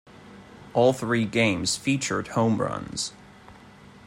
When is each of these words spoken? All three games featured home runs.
All 0.73 0.93
three 0.93 1.25
games 1.25 1.75
featured 1.77 2.29
home 2.29 2.59
runs. 2.59 3.13